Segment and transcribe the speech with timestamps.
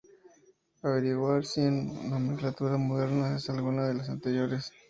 [0.79, 4.71] Nota: averiguar si en nomenclatura moderna es alguna de las anteriores.